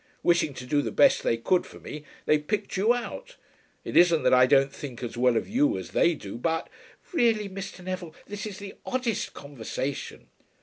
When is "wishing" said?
0.23-0.55